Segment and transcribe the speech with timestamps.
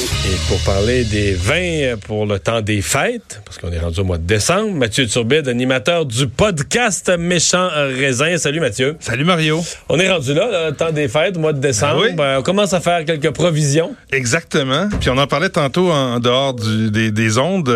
[0.00, 0.19] Thank you.
[0.32, 4.04] Et pour parler des vins pour le temps des fêtes, parce qu'on est rendu au
[4.04, 7.68] mois de décembre, Mathieu Turbide, animateur du podcast Méchant
[7.98, 8.36] Raisin.
[8.38, 8.96] Salut Mathieu.
[9.00, 9.60] Salut Mario.
[9.88, 12.02] On est rendu là, le temps des fêtes, au mois de décembre.
[12.02, 12.14] Ben oui?
[12.20, 13.96] Euh, on commence à faire quelques provisions.
[14.12, 14.88] Exactement.
[15.00, 17.68] Puis on en parlait tantôt en dehors du- des, des ondes.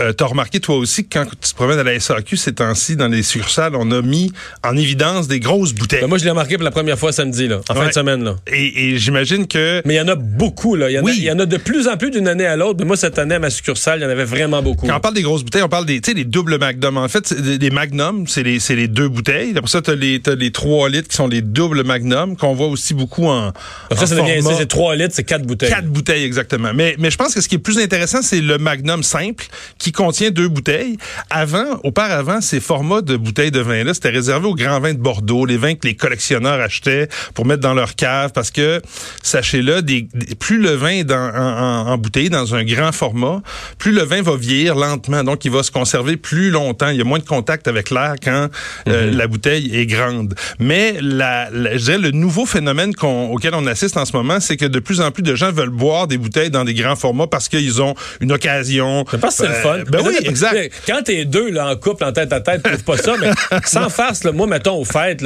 [0.00, 2.96] Euh, T'as remarqué toi aussi que quand tu te promènes à la SAQ ces temps-ci
[2.96, 4.32] dans les succursales, on a mis
[4.64, 6.00] en évidence des grosses bouteilles.
[6.00, 8.24] Ben, moi, je l'ai remarqué pour la première fois samedi, là, en fin de semaine.
[8.24, 8.34] Là.
[8.48, 10.74] Et, et j'imagine que Mais il y en a beaucoup.
[10.74, 10.90] Là.
[10.90, 11.14] Il, y en a, Oui.
[11.18, 12.78] il y en a de plus en plus d'une année à l'autre.
[12.80, 14.86] Mais moi, cette année, à ma succursale, il y en avait vraiment beaucoup.
[14.86, 16.96] Quand on parle des grosses bouteilles, on parle des, tu des doubles magnum.
[16.96, 19.52] En fait, des magnum, c'est les, les deux bouteilles.
[19.56, 22.66] Après ça, t'as les, t'as les 3 litres qui sont les doubles magnum, qu'on voit
[22.68, 23.52] aussi beaucoup en, en
[23.96, 25.70] ça, format- c'est 3 litres, c'est 4 bouteilles.
[25.70, 26.70] Quatre bouteilles, exactement.
[26.74, 29.44] Mais, mais je pense que ce qui est plus intéressant, c'est le Magnum simple
[29.78, 30.96] qui contient deux bouteilles.
[31.30, 35.46] Avant, auparavant, ces formats de bouteilles de vin-là, c'était réservé aux grands vins de Bordeaux,
[35.46, 38.80] les vins que les collectionneurs achetaient pour mettre dans leur cave parce que,
[39.22, 42.92] sachez-le, des, des- plus le vin est dans, en, en- en bouteille, dans un grand
[42.92, 43.42] format,
[43.78, 45.24] plus le vin va vieillir lentement.
[45.24, 46.88] Donc, il va se conserver plus longtemps.
[46.88, 48.48] Il y a moins de contact avec l'air quand
[48.88, 50.34] euh, la bouteille est grande.
[50.58, 54.56] Mais la, la- je dirais le nouveau phénomène auquel on assiste en ce moment, c'est
[54.56, 57.26] que de plus en plus de gens veulent boire des bouteilles dans des grands formats
[57.26, 59.04] parce qu'ils ont une occasion.
[59.10, 59.78] Je pense que c'est le Euh, fun.
[59.90, 60.72] Ben Mais oui, exact.
[60.86, 63.30] Quand t'es deux là, en couple, en tête à tête, trouve pas ça, mais
[63.64, 65.24] sans farce, là, moi, mettons, aux fêtes,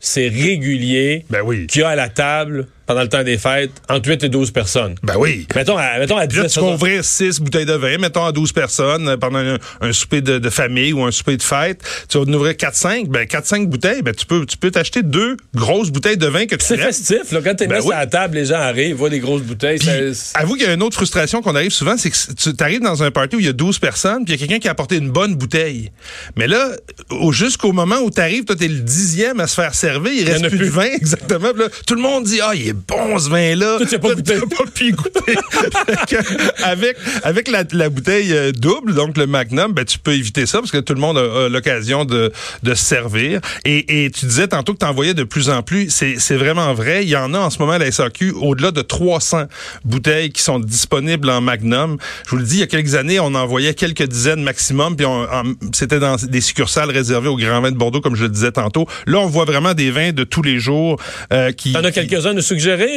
[0.00, 1.66] c'est régulier Ben oui.
[1.66, 4.50] qu'il y a à la table, pendant le temps des fêtes, entre 8 et 12
[4.50, 4.94] personnes.
[5.02, 5.46] Ben oui.
[5.54, 8.32] Mettons, à, mettons, à 10 Puis Là, tu ouvrir six bouteilles de vin, mettons à
[8.32, 11.80] 12 personnes euh, pendant un, un souper de, de famille ou un souper de fête.
[12.08, 13.08] Tu vas en ouvrir 4-5.
[13.08, 16.56] Ben, 4-5 bouteilles, ben, tu peux, tu peux t'acheter deux grosses bouteilles de vin que
[16.56, 17.40] tu C'est festif, là.
[17.44, 17.94] Quand t'es Ben mis oui.
[17.94, 19.78] à la table, les gens arrivent, voient des grosses bouteilles.
[19.78, 22.64] Puis, ça- avoue qu'il y a une autre frustration qu'on arrive souvent, c'est que tu
[22.64, 24.60] arrives dans un party où il y a 12 personnes, puis il y a quelqu'un
[24.60, 25.90] qui a apporté une bonne bouteille.
[26.36, 26.70] Mais là,
[27.10, 30.26] au- jusqu'au moment où tu arrives, toi, t'es le dixième à se faire servir, il
[30.28, 30.66] en reste plus, plus.
[30.66, 31.52] de vin, exactement.
[31.54, 33.78] Là, tout le monde dit, ah, il est bon ce vin-là.
[33.88, 34.34] Tu as pas goûté.
[34.74, 35.20] pu y goûter.
[36.64, 40.58] Avec avec la, la bouteille euh, double, donc le Magnum, ben, tu peux éviter ça
[40.58, 43.40] parce que tout le monde a, a l'occasion de, de se servir.
[43.64, 45.90] Et, et tu disais tantôt que tu en voyais de plus en plus.
[45.90, 47.04] C'est c'est vraiment vrai.
[47.04, 49.44] Il y en a en ce moment à la SAQ au-delà de 300
[49.84, 51.96] bouteilles qui sont disponibles en Magnum.
[52.26, 54.96] Je vous le dis, il y a quelques années, on en voyait quelques dizaines maximum,
[54.96, 58.22] puis on- en- c'était dans des succursales réservées aux grands vins de Bordeaux, comme je
[58.24, 58.86] le disais tantôt.
[59.06, 61.00] Là, on voit vraiment des vins de tous les jours
[61.32, 61.72] euh, qui...
[61.72, 62.42] T'en as qui- quelques-uns à nous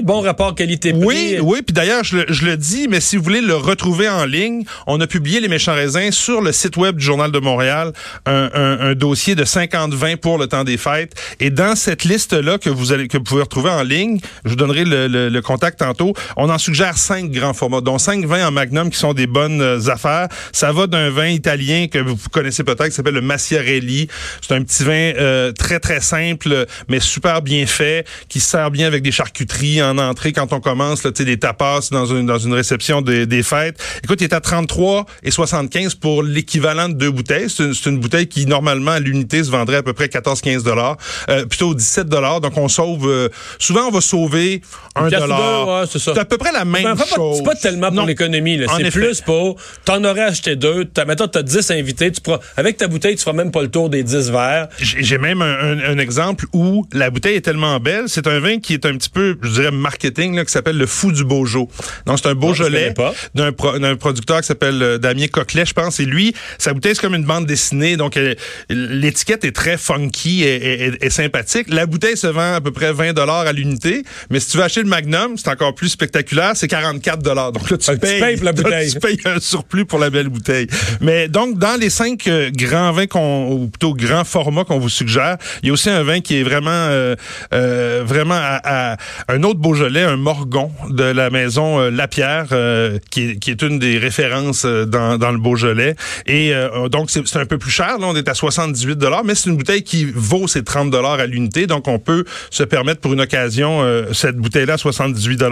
[0.04, 1.06] Bon rapport qualité-prix.
[1.06, 4.64] oui, oui, puis d'ailleurs, je, le- dis, mais si vous voulez le retrouver en ligne,
[4.88, 7.94] on a publié les méchants raisins sur le site web du Journal de Montréal,
[8.26, 11.14] un, dossier de 50 vins pour le temps des fêtes.
[11.40, 14.84] Et dans cette liste-là que vous allez que pouvez retrouver en ligne, je vous donnerai
[14.84, 18.90] le, le- contact tantôt, on en suggère cinq grands formats, dont cinq vins en magnum
[18.90, 20.28] qui sont des bonnes euh, affaires.
[20.52, 24.08] Ça va d'un vin italien que vous connaissez peut-être, qui s'appelle le Massiarelli.
[24.42, 28.70] C'est un petit vin euh, très, très simple, mais super bien fait, qui se sert
[28.72, 32.38] bien avec des charcuteries en entrée quand on commence, là, des tapas dans une, dans
[32.40, 33.78] une réception des, des fêtes.
[34.04, 37.50] Écoute, il est à 33 et 75 pour l'équivalent de deux bouteilles.
[37.50, 40.98] C'est une, bouteille qui, normalement, à l'unité, se vendrait à peu près 14-15 dollars,
[41.30, 42.42] euh, plutôt 17 dollars.
[42.42, 43.08] Donc, on sauve...
[43.08, 43.30] euh,
[43.60, 44.62] souvent, on va sauver
[44.96, 45.66] un piastre ou dollar.
[45.66, 47.38] deux, ouais, c'est à peu près la même chose.
[47.38, 48.60] c'est pas tellement pour l'économie.
[48.78, 49.58] C'est plus pour.
[49.86, 50.86] T'en aurais acheté deux.
[50.86, 52.12] T'as, mettons, t'as 10 invités.
[52.12, 54.68] Tu pourras, avec ta bouteille, tu feras même pas le tour des 10 verres.
[54.80, 58.06] J'ai j'ai même un, un- un exemple où la bouteille est tellement belle.
[58.08, 60.86] C'est un vin qui est un petit peu, je dirais, marketing, là, qui s'appelle le
[60.86, 61.68] Fou du Beaujolais.
[62.06, 62.94] Donc, c'est un Beaujolais
[63.36, 66.00] d'un pro- producteur qui s'appelle euh, Damien Coquelet, je pense.
[66.00, 67.98] Et lui, sa bouteille, c'est comme une bande dessinée.
[67.98, 68.36] Donc, elle-
[68.70, 71.68] l'étiquette est très funky et, et- et- et sympathique.
[71.70, 74.04] La bouteille se vend à peu près 20 à l'unité.
[74.30, 76.52] Mais si tu veux acheter le Magnum, c'est encore plus spectaculaire.
[76.56, 78.92] C'est 44 Donc là, tu, Ah, tu payes, payes pour la bouteille.
[78.94, 80.68] tu payes un surplus pour la belle bouteille.
[81.02, 84.90] Mais donc, dans les cinq euh, grands vins qu'on, ou plutôt grands formats qu'on vous
[84.90, 87.16] suggère, il y a aussi un vin qui est vraiment, euh,
[87.54, 88.98] euh, vraiment à, à
[89.32, 93.98] un autre Beaujolais, un Morgon de la maison euh, Lapierre, euh, qui, est, une des
[93.98, 95.96] références euh, dans, le Beaujolais.
[96.28, 96.54] Et
[96.90, 97.98] donc, c'est, un peu plus cher.
[97.98, 101.68] Là, on est à 78 mais c'est une bouteille qui vaut ses 30 à l'unité.
[101.68, 103.82] Donc, on peut se permettre pour une occasion
[104.14, 105.44] cette bouteille-là à 78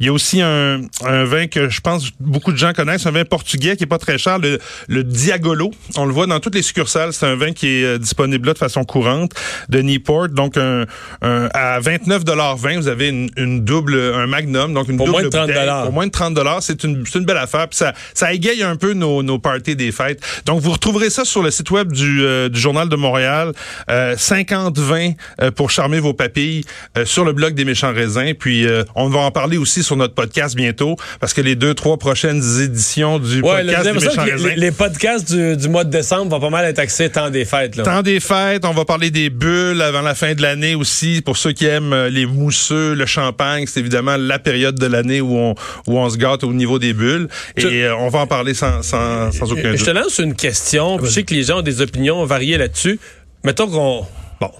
[0.00, 3.24] Il y a aussi un, vin que je pense beaucoup de gens connaissent, un vin
[3.24, 5.70] portugais qui est pas très cher, le, Diagolo.
[5.96, 7.12] On le voit dans toutes les succursales.
[7.12, 9.32] C'est un vin qui est disponible là de façon courante
[9.68, 10.28] de Newport.
[10.28, 10.86] Donc, un,
[11.22, 15.24] un- à 29,20 vous avez une, une double, un magnum, donc une Pour double moins
[15.24, 15.70] de 30 bouteille.
[15.82, 17.68] Pour moins de 30 c'est une, c'est une belle affaire.
[17.68, 20.20] Puis ça, ça égaye un peu nos, nos parties des fêtes.
[20.44, 23.52] Donc, vous retrouverez ça sur le site web du, euh, du Journal de Montréal.
[23.90, 26.64] Euh, 50 vins euh, pour charmer vos papilles
[26.96, 28.32] euh, sur le blog des méchants raisins.
[28.38, 31.74] Puis, euh, on va en parler aussi sur notre podcast bientôt parce que les deux,
[31.74, 34.48] trois prochaines éditions du Ouais, podcast des méchants raisins.
[34.48, 37.44] les, les podcasts du, du mois de décembre vont pas mal être axés temps des
[37.44, 37.76] fêtes.
[37.76, 37.84] Là.
[37.84, 41.36] Temps des fêtes, on va parler des bulles avant la fin de l'année aussi, pour
[41.36, 45.36] ceux qui aiment les mousseux, le le champagne, c'est évidemment la période de l'année où
[45.36, 45.54] on,
[45.86, 47.28] où on se gâte au niveau des bulles.
[47.56, 49.78] Et euh, on va en parler sans, sans, sans aucun doute.
[49.78, 50.98] Je te lance une question.
[51.02, 52.98] Je sais que les gens ont des opinions variées là-dessus.
[53.44, 54.06] Mettons qu'on...
[54.40, 54.50] Bon,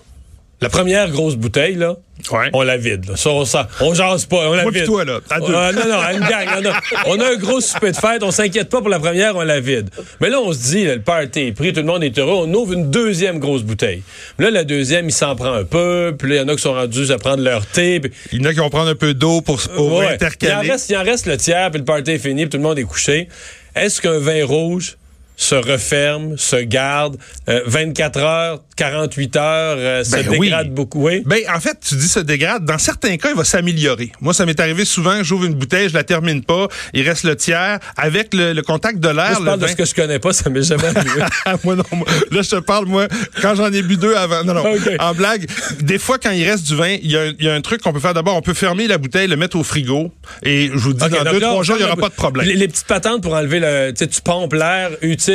[0.61, 1.97] la première grosse bouteille, là,
[2.33, 2.49] Ouais.
[2.55, 3.11] on la vide.
[3.11, 3.17] Là.
[3.17, 3.45] Ça, on,
[3.83, 4.87] on jase pas, on la Moi vide.
[4.87, 5.53] toi, là, à deux.
[5.55, 6.49] Euh, non, non, une gang.
[6.59, 9.37] On a, on a un gros souper de fête, on s'inquiète pas pour la première,
[9.37, 9.91] on la vide.
[10.21, 12.47] Mais là, on se dit, là, le party est pris, tout le monde est heureux,
[12.49, 14.03] on ouvre une deuxième grosse bouteille.
[14.39, 16.63] Là, la deuxième, il s'en prend un peu, puis là, il y en a qui
[16.63, 18.01] sont rendus à prendre leur thé.
[18.01, 20.07] puis- Il y en a qui vont prendre un peu d'eau pour, pour Ouais.
[20.07, 20.71] Il en, intercaler.
[20.71, 22.79] reste, il en reste le tiers, puis le party est fini, puis tout le monde
[22.79, 23.29] est couché.
[23.75, 24.97] Est-ce qu'un vin rouge
[25.37, 27.17] se referme, se garde,
[27.49, 30.41] euh, 24 heures, 48 heures, euh, se Ben oui.
[30.41, 31.07] dégrade beaucoup?
[31.07, 31.23] Oui.
[31.27, 32.65] Ben, en fait, tu dis se dégrade.
[32.65, 34.13] Dans certains cas, il va s'améliorer.
[34.21, 37.37] Moi, ça m'est arrivé souvent, j'ouvre une bouteille, je la termine pas, il reste le
[37.37, 37.79] tiers.
[37.97, 40.33] Avec le, le contact de l'air, je le parle de ce que je connais pas,
[40.33, 41.23] ça m'est jamais arrivé.
[41.65, 43.07] moi non, moi- là je te parle moi
[43.43, 44.43] quand j'en ai bu deux avant.
[44.45, 44.65] Non non.
[45.01, 45.47] En blague,
[45.81, 47.83] des fois quand il reste du vin, il y, a il y a un truc
[47.83, 50.11] qu'on peut faire d'abord, on peut fermer la bouteille, le mettre au frigo
[50.43, 52.15] et je vous dis dans deux là, trois jours il y ferme aura pas de
[52.15, 52.47] problème.
[52.47, 53.93] Les, les petites patentes pour enlever le.
[53.93, 55.26] Tu pompes l'air, utile,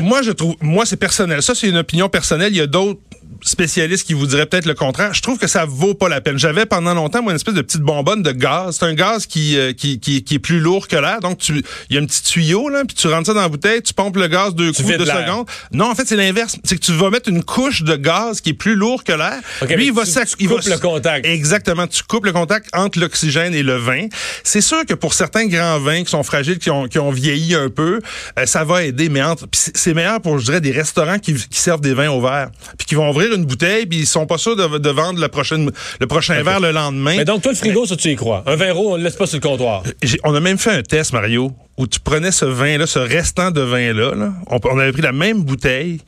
[0.00, 1.42] Moi je trouve moi c'est personnel.
[1.42, 3.00] Ça c'est une opinion personnelle, il y a d'autres
[3.42, 5.14] spécialistes qui vous diraient peut-être le contraire.
[5.14, 6.38] Je trouve que ça vaut pas la peine.
[6.38, 8.76] J'avais pendant longtemps moi une espèce de petite bonbonne de gaz.
[8.78, 11.20] C'est un gaz qui, euh, qui, qui, qui est plus lourd que l'air.
[11.20, 13.48] Donc tu il y a un petit tuyau là, puis tu rentres ça dans la
[13.48, 15.26] bouteille, tu pompes le gaz deux Tu coups l'air.
[15.26, 15.46] secondes.
[15.72, 16.56] Non, en fait c'est l'inverse.
[16.64, 19.38] C'est que tu vas mettre une couche de gaz qui est plus lourd que l'air.
[19.62, 21.26] Ok, Lui il va tu- tu il va coupes le contact.
[21.26, 24.06] Exactement, tu coupes le contact entre l'oxygène et le vin.
[24.44, 27.54] C'est sûr que pour certains grands vins qui sont fragiles, qui ont, qui ont vieilli
[27.54, 28.00] un peu,
[28.38, 29.08] euh, ça va aider.
[29.08, 32.20] Mais entre, c'est meilleur pour, je dirais, des restaurants qui, qui servent des vins au
[32.20, 35.20] verre, puis qui vont ouvrir une bouteille, puis ils sont pas sûrs de, de vendre
[35.20, 35.70] la prochaine,
[36.00, 37.16] le prochain verre le lendemain.
[37.16, 38.42] Mais donc, toi, le frigo, ça, tu y crois.
[38.46, 39.82] Un rouge, on le laisse pas sur le comptoir.
[40.02, 43.50] J'ai- on a même fait un test, Mario, où tu prenais ce vin-là, ce restant
[43.50, 46.00] de vin-là, là, on, on avait pris la même bouteille,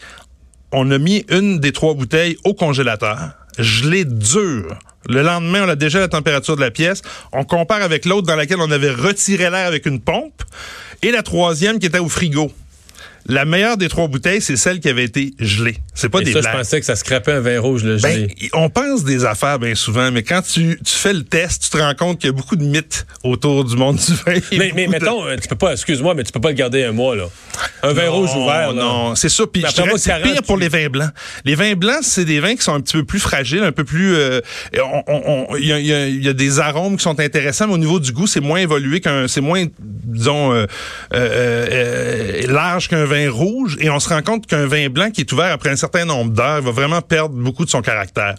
[0.72, 3.18] on a mis une des trois bouteilles au congélateur,
[3.58, 4.74] gelé dur.
[5.08, 7.02] Le lendemain, on a déjà la température de la pièce.
[7.32, 10.42] On compare avec l'autre dans laquelle on avait retiré l'air avec une pompe.
[11.02, 12.52] Et la troisième qui était au frigo.
[13.26, 15.76] La meilleure des trois bouteilles, c'est celle qui avait été gelée.
[15.94, 18.12] C'est pas Et des ça, je pensais que ça scrapait un vin rouge, le Ben,
[18.12, 18.34] gelé.
[18.52, 21.76] on pense des affaires bien souvent, mais quand tu, tu fais le test, tu te
[21.76, 24.40] rends compte qu'il y a beaucoup de mythes autour du monde du vin.
[24.58, 26.82] Mais, mais de- mettons, euh, tu peux pas, excuse-moi, mais tu peux pas le garder
[26.84, 27.24] un mois, là.
[27.84, 28.82] Un vin rouge ouvert, là.
[28.82, 29.44] Non, c'est ça.
[29.46, 29.74] Puis c'est
[30.10, 31.10] 40, pire pour les vins blancs.
[31.44, 33.84] Les vins blancs, c'est des vins qui sont un petit peu plus fragiles, un peu
[33.84, 34.14] plus.
[34.16, 34.40] euh,
[34.78, 37.02] on- on- on- Il y, a, il y a- il y a des arômes qui
[37.02, 39.64] sont intéressants, mais au niveau du goût, c'est moins évolué qu'un, c'est moins,
[40.12, 40.66] disons, euh,
[41.14, 41.66] euh,
[42.42, 43.76] euh, large qu'un vin rouge.
[43.80, 46.32] Et on se rend compte qu'un vin blanc qui est ouvert après un certain nombre
[46.32, 48.34] d'heures, va vraiment perdre beaucoup de son caractère.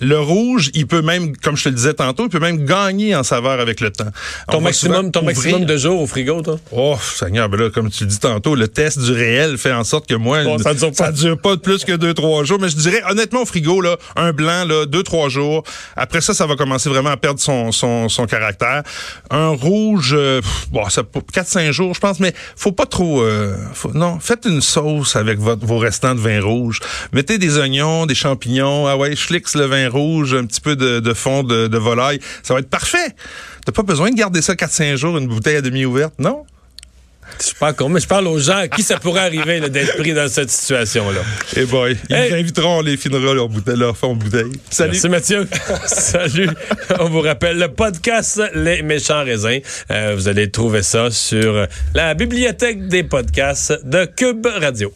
[0.00, 3.14] Le rouge, il peut même, comme je te le disais tantôt, il peut même gagner
[3.14, 4.04] en saveur avec le temps.
[4.48, 6.58] On Ton maximum, ton ouvrir- maximum de jours au frigo, toi?
[6.72, 9.84] Oh, Seigneur, ben là, comme tu le dis tantôt, le test du réel fait en
[9.84, 11.12] sorte que moi, Bon, ça dure pas.
[11.12, 12.58] dure pas de plus que deux, trois jours.
[12.60, 15.62] Mais je dirais, honnêtement, au frigo, là, un blanc, là, deux, trois jours.
[15.96, 18.82] Après ça, ça va commencer vraiment à perdre son, son, son caractère.
[19.30, 20.40] Un rouge, euh,
[20.70, 23.56] bon, ça, pour quatre, cinq jours, je pense, mais faut pas trop, euh,
[23.94, 26.80] non, faites une sauce avec vos restants de vin rouge.
[27.12, 28.86] Mettez des oignons, des champignons.
[28.86, 32.20] Ah ouais, schlix le vin rouge, un petit peu de, fond de, de volaille.
[32.42, 33.14] Ça va être parfait.
[33.64, 36.44] T'as pas besoin de garder ça quatre, cinq jours, une bouteille à demi ouverte, non?
[37.38, 39.96] Je suis pas con, mais je parle aux gens à qui ça pourrait arriver d'être
[39.98, 41.20] pris dans cette situation-là.
[41.56, 42.30] Eh boy, ils Hey.
[42.30, 44.52] nous inviteront, on les finera leur, bouteille, leur fond de bouteille.
[44.70, 44.92] Salut.
[44.92, 45.48] Merci Mathieu.
[45.86, 46.48] Salut.
[46.98, 49.60] On vous rappelle le podcast Les méchants raisins.
[49.90, 54.88] Euh, vous allez trouver ça sur la bibliothèque des podcasts de Cube Radio.